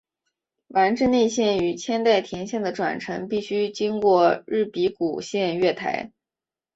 [0.69, 6.11] 丸之内线与千代田线的转乘必须经过日比谷线月台。